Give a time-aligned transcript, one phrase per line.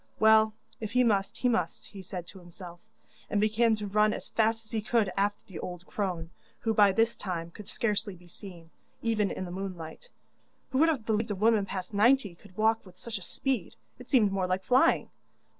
[0.19, 2.79] Well, if he must, he must, he said to himself,
[3.29, 6.31] and began to run as fast as he could after the old crone,
[6.61, 8.71] who by this time could scarcely be seen,
[9.03, 10.09] even in the moonlight.
[10.71, 13.75] Who would have believed a woman past ninety could walk with such speed?
[13.99, 15.11] It seemed more like flying!